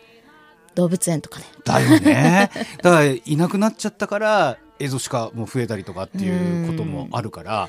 [0.77, 1.47] 動物園とかね。
[1.65, 2.51] だよね。
[2.83, 7.69] だから、いなくなっちゃったから、エゾシカも増えたりとかっていうこともあるから、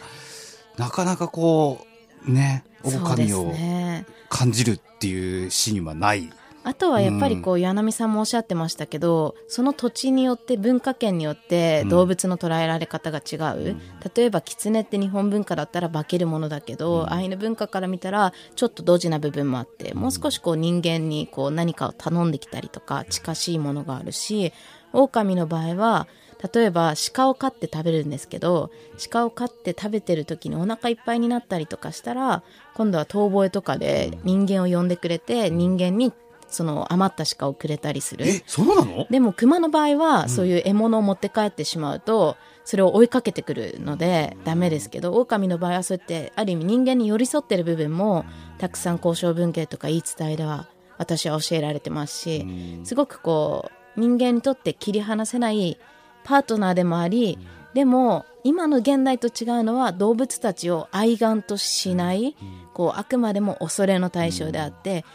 [0.80, 1.86] なかなかこ
[2.26, 4.06] う、ね、狼をね。
[4.30, 6.30] 感じるっていうシーンはない。
[6.64, 13.76] あとはやっぱりこう、岩波さんもおっしゃってましたけど、その土地によって文化圏によって動物の捉えられ方が違う。
[14.16, 24.54] 例えば、狐って日本文化だったら化けるものだけど、アイヌ文化から見たらちょっとドジな部分もあって、もう少しこう人間にこう何かを頼んできたりとか、近しいものがあるし、
[24.94, 26.08] 狼の場合は、
[26.54, 28.72] 例えば鹿を飼って食べるんですけど
[29.12, 32.44] 鹿を飼って食べてる時にお腹いっぱいになったりとかしたら
[32.76, 36.14] 今度は遠吠えとかで人間を呼んでくれて人間に
[36.48, 38.28] その余った鹿をくれたりする。
[38.28, 39.06] え、そうなの？
[39.12, 48.26] でも熊の場合はそういう獲物を持って帰ってしまうとそれを追いかけてくるのでダメですけど狼の場合はそうやってある意味人間に寄り添ってる部分も
[48.58, 52.48] たくさん交渉文芸とか言い伝えでは私は教えられてますし
[52.84, 55.78] すごくこう人間にとって切り離せない
[56.24, 57.38] パートナーでもあり
[57.74, 62.36] でも今の現代と違うのは動物たちを愛玩としない
[62.74, 65.06] こうあくまでも恐れの対象であって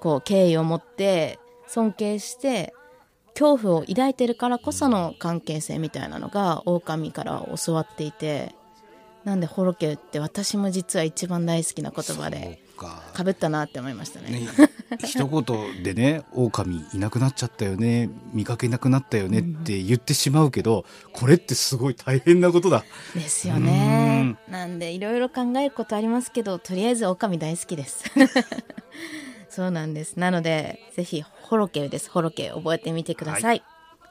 [0.00, 2.74] こう敬意を持って尊敬して
[3.34, 8.54] 恐怖を抱いてるからこその関係性みたいなのが狼から教わっていて
[9.24, 13.02] なんでホロケウって私も実は一番大好きな言葉でか。
[13.12, 14.30] かぶったなって思いましたね。
[14.30, 14.48] ね、
[15.04, 22.84] 一言でね狼いなくなっちゃったよね見かけなくなったよねって言ってしまうけど、これってすごい大変なことだ。
[23.14, 24.36] ですよね。
[24.48, 28.04] なんでいろいろ考えることありますけどとりあえず狼大好きです。
[29.50, 30.16] そうなんです。
[30.16, 32.10] なのでぜひホロケです。
[32.10, 33.62] ホロケ覚えてみてください、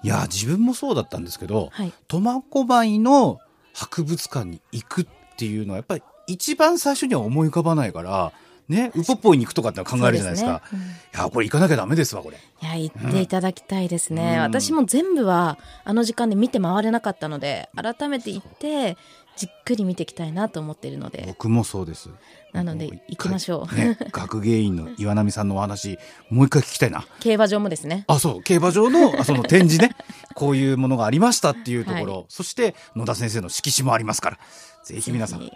[0.03, 1.93] いや自分もそうだったんですけどはい。
[2.07, 3.39] 苫小牧の
[3.73, 5.07] 博物館に行くっ
[5.37, 8.31] ていうのはやっぱり一番最初には思い浮かばないから
[8.69, 10.61] ねウポポイに行くとかって考えるじゃないですか。
[10.69, 10.81] すね。
[11.13, 12.37] いやこれ行かなきゃダメですわこれ。
[12.37, 14.41] いや行っていただきたいですね、うん。
[14.41, 18.95] 私も全部はあの時間で見て回れなかったので改めて行って
[19.39, 21.23] じっくり見ていきたいなと思っているので。
[21.25, 22.09] 僕もそうです。
[22.51, 23.75] なので行きましょう。
[23.75, 25.97] ね、学芸員の岩波さんのお話
[26.29, 27.05] もう一回聞きたいな。
[27.21, 28.03] 競馬場もですね。
[28.07, 29.95] あそう競馬場のあその展示ね。
[30.35, 32.25] こういうものがありましたっていうところ、はい。
[32.27, 34.39] そして野田先生の色紙もありますから。
[34.83, 35.49] ぜひ皆さん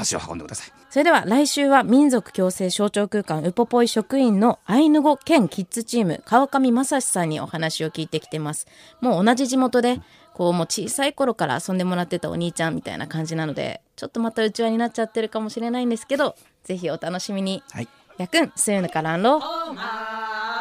[0.00, 0.72] 足を運んでください。
[0.90, 8.66] それでは来週は民族共生象徴空間ウポポイ職員のアイヌ語兼キッズチーム川上正史さんにお話を聞いてきてます。
[9.00, 10.00] もう同じ地元で
[10.34, 17.62] こうもう小さい頃から遊んでもらってたお兄ちゃんみたいな感じなのでちょっとまた内輪になっちゃってるかもしれないんですけどぜひお楽しみに。
[17.70, 17.88] はい。
[18.18, 20.57] やくんすゆぬからんろま